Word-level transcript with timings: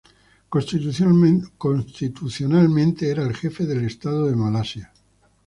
Constitucionalmente, 1.59 3.07
era 3.07 3.21
el 3.21 3.35
jefe 3.35 3.67
de 3.67 3.85
estado 3.85 4.25
de 4.25 4.35
Malasia. 4.35 4.91